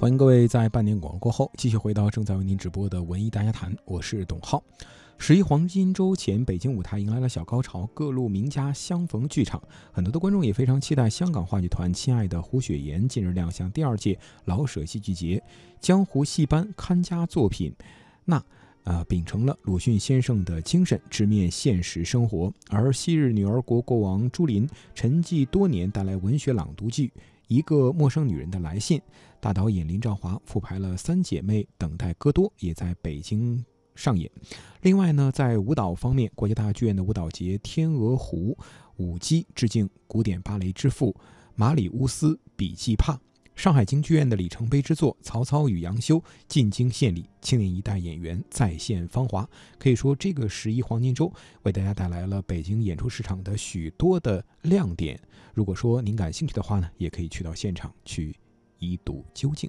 [0.00, 4.62] 欢迎各位在半年广告过后继续回到正在为您直播的文艺大家谈，我是董浩。
[5.18, 15.42] 十一黄金周前，北京舞台迎来了小高潮，各路名家相逢剧场，很多的观众也非常期待香港话剧团亲爱的胡雪岩近日亮相第二届老舍戏剧节，
[15.80, 17.74] 江湖戏班看家作品，
[18.24, 18.40] 那
[18.84, 22.52] 呃秉承了鲁迅先生的精神，直面现实生活。
[22.70, 27.08] 而昔日女儿国国王朱琳沉寂多年，带来文学朗读剧
[27.48, 28.98] 《一个陌生女人的来信》，
[29.40, 33.64] 大导演林兆华复排了《三姐妹等待戈多》，也在北京。
[33.98, 34.30] 上演。
[34.82, 38.56] 另外呢，在舞蹈方面，国家大剧院的舞蹈节《天鹅湖》
[38.96, 41.12] 舞姬致敬古典芭蕾之父
[41.56, 43.18] 马里乌斯·比季帕。
[43.58, 49.44] 上海京剧院的里程碑之作《曹操与杨修》进京献礼，青年一代演员再现芳华。
[49.80, 51.32] 可以说，这个十一黄金周
[51.64, 55.20] 为大家带来了北京演出市场的许多的亮点。
[55.54, 58.32] 如果说您感兴趣的话呢，也可以去到现场去
[58.78, 59.68] 一睹究竟。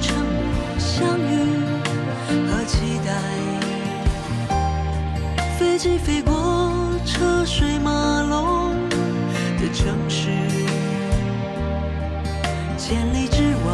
[0.00, 1.32] 沉默相遇
[2.48, 3.10] 和期待。
[5.58, 10.28] 飞机飞过车水马龙的城市，
[12.76, 13.70] 千里之外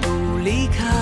[0.00, 1.01] 不离开。